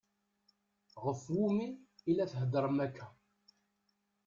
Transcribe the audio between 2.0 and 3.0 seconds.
i la theddṛem